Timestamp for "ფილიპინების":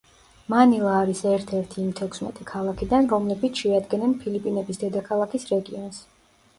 4.27-4.85